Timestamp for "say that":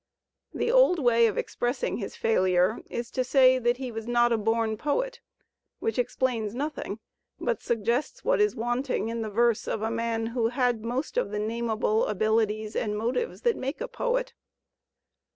3.23-3.77